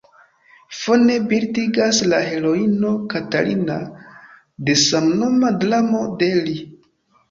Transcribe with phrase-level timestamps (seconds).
[0.77, 3.79] Fone bildigas la heroino "Katarina"
[4.67, 6.63] de samnoma dramo de li.